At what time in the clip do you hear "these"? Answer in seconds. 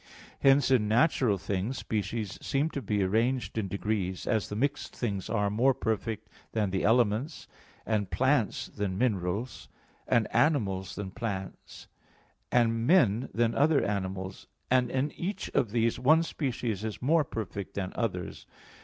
15.69-15.99